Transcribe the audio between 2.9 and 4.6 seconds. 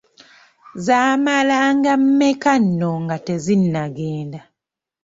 nga tezinagenda!